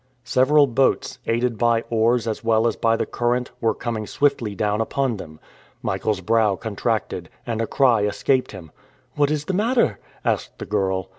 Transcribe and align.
Several 0.25 0.65
boats, 0.65 1.19
aided 1.27 1.59
by 1.59 1.83
oars 1.91 2.25
as 2.25 2.43
well 2.43 2.65
as 2.65 2.75
by 2.75 2.95
the 2.95 3.05
current, 3.05 3.51
were 3.61 3.75
coming 3.75 4.07
swiftly 4.07 4.55
down 4.55 4.81
upon 4.81 5.17
them. 5.17 5.39
Michael's 5.83 6.21
brow 6.21 6.55
contracted, 6.55 7.29
and 7.45 7.61
a 7.61 7.67
cry 7.67 8.05
escaped 8.05 8.51
him. 8.51 8.71
"What 9.13 9.29
is 9.29 9.45
the 9.45 9.53
matter?" 9.53 9.99
asked 10.25 10.57
the 10.57 10.65
girl. 10.65 11.09